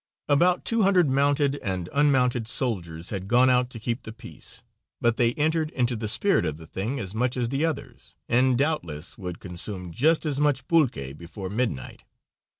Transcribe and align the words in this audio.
About 0.27 0.65
200 0.65 1.11
mounted 1.11 1.57
and 1.57 1.87
unmounted 1.93 2.47
soldiers 2.47 3.11
had 3.11 3.27
gone 3.27 3.51
out 3.51 3.69
to 3.69 3.79
keep 3.79 4.01
the 4.01 4.11
peace, 4.11 4.63
but 4.99 5.17
they 5.17 5.33
entered 5.35 5.69
into 5.69 5.95
the 5.95 6.07
spirit 6.07 6.43
of 6.43 6.57
the 6.57 6.65
thing 6.65 6.97
as 6.99 7.13
much 7.13 7.37
as 7.37 7.49
the 7.49 7.63
others, 7.63 8.15
and 8.27 8.57
doubtless 8.57 9.15
would 9.19 9.39
consume 9.39 9.91
just 9.91 10.25
as 10.25 10.39
much 10.39 10.67
pulque 10.67 11.15
before 11.15 11.51
midnight. 11.51 12.03